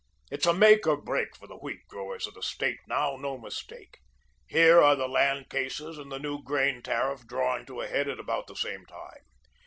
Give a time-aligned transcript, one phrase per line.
[0.31, 3.99] It's a make or break for the wheat growers of the State now, no mistake.
[4.47, 8.19] Here are the land cases and the new grain tariff drawing to a head at
[8.19, 9.21] about the same time.